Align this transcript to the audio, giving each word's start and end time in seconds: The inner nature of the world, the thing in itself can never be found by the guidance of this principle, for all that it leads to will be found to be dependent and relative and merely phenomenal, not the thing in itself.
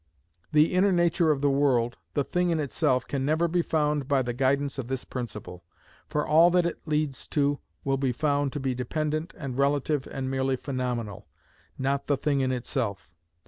The 0.51 0.73
inner 0.73 0.91
nature 0.91 1.29
of 1.29 1.41
the 1.41 1.49
world, 1.51 1.95
the 2.15 2.23
thing 2.23 2.49
in 2.49 2.59
itself 2.59 3.05
can 3.05 3.23
never 3.23 3.47
be 3.47 3.61
found 3.61 4.07
by 4.07 4.23
the 4.23 4.33
guidance 4.33 4.79
of 4.79 4.87
this 4.87 5.05
principle, 5.05 5.63
for 6.09 6.25
all 6.27 6.49
that 6.49 6.65
it 6.65 6.79
leads 6.87 7.27
to 7.27 7.59
will 7.83 7.97
be 7.97 8.11
found 8.11 8.51
to 8.53 8.59
be 8.59 8.73
dependent 8.73 9.35
and 9.37 9.59
relative 9.59 10.07
and 10.11 10.27
merely 10.31 10.55
phenomenal, 10.55 11.27
not 11.77 12.07
the 12.07 12.17
thing 12.17 12.41
in 12.41 12.51
itself. 12.51 13.07